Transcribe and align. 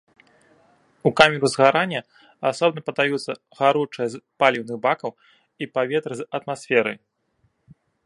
У 1.09 1.11
камеру 1.19 1.47
згарання 1.55 2.01
асобна 2.51 2.85
падаюцца 2.89 3.37
гаручае 3.61 4.07
з 4.17 4.25
паліўных 4.45 4.77
бакаў 4.89 5.11
і 5.61 5.63
паветра 5.79 6.13
з 6.23 6.31
атмасферы. 6.41 6.93